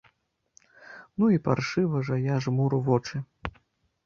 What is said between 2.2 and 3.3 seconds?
я жмуру вочы!